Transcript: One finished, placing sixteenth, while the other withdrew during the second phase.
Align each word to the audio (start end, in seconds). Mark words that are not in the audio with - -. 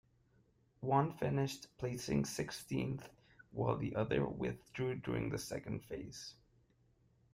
One 0.79 1.13
finished, 1.19 1.67
placing 1.77 2.25
sixteenth, 2.25 3.07
while 3.51 3.77
the 3.77 3.95
other 3.95 4.25
withdrew 4.25 4.95
during 4.95 5.29
the 5.29 5.37
second 5.37 5.83
phase. 5.83 6.33